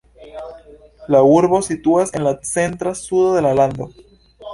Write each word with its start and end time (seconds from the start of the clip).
La 1.15 1.19
urbo 1.33 1.59
situas 1.67 2.13
en 2.19 2.25
la 2.29 2.31
centra 2.53 2.95
sudo 3.01 3.29
de 3.37 3.45
la 3.49 3.53
lando. 3.61 3.89